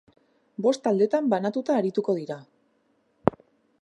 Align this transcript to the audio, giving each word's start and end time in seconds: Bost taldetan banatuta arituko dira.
Bost 0.65 0.81
taldetan 0.87 1.29
banatuta 1.33 1.77
arituko 1.81 2.17
dira. 2.21 2.39